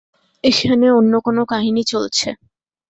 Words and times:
এখানে 0.43 0.85
অন্যকোনো 0.91 1.41
কাহিনী 1.51 1.83
চলছে। 1.91 2.29